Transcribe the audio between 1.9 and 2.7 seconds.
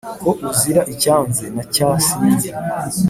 sinzi